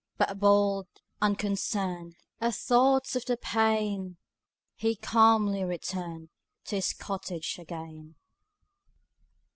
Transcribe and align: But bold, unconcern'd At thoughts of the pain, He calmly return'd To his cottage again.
But 0.17 0.39
bold, 0.39 0.87
unconcern'd 1.21 2.15
At 2.39 2.55
thoughts 2.55 3.15
of 3.15 3.25
the 3.25 3.37
pain, 3.37 4.17
He 4.73 4.95
calmly 4.95 5.63
return'd 5.63 6.29
To 6.65 6.77
his 6.77 6.91
cottage 6.93 7.59
again. 7.59 8.15